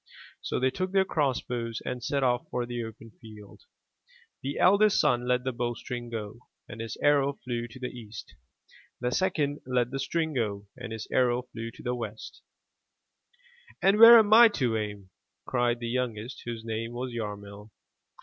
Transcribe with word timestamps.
So 0.41 0.59
they 0.59 0.71
took 0.71 0.93
their 0.93 1.05
crossbows 1.05 1.79
and 1.85 2.03
set 2.03 2.23
off 2.23 2.49
for 2.49 2.65
the 2.65 2.83
open 2.83 3.11
field. 3.21 3.65
The 4.41 4.57
eldest 4.57 4.99
son 4.99 5.27
let 5.27 5.43
the 5.43 5.51
bow 5.51 5.75
string 5.75 6.09
go, 6.09 6.39
and 6.67 6.81
his 6.81 6.97
arrow 7.03 7.33
flew 7.33 7.67
to 7.67 7.79
the 7.79 7.89
East. 7.91 8.33
The 8.99 9.11
second 9.11 9.61
let 9.63 9.91
the 9.91 9.99
string 9.99 10.33
go, 10.33 10.65
and 10.75 10.91
his 10.91 11.07
arrow 11.11 11.43
flew 11.43 11.69
to 11.69 11.83
the 11.83 11.93
West. 11.93 12.41
384 13.81 13.91
THROUGH 13.91 13.91
FAIRY 13.91 13.91
HALLS 13.91 13.93
"And 13.93 13.99
where 13.99 14.17
am 14.17 14.33
I 14.33 14.47
to 14.47 14.77
aim?" 14.91 15.09
cried 15.45 15.79
the 15.79 15.87
youngest 15.89 16.41
whose 16.45 16.65
name 16.65 16.93
was 16.93 17.11
Yarmil. 17.13 17.69